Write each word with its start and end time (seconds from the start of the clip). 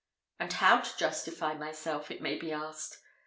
And 0.39 0.51
how 0.53 0.79
to 0.81 0.97
justify 0.97 1.53
myself? 1.53 2.09
it 2.09 2.23
may 2.23 2.35
be 2.35 2.51
asked. 2.51 2.97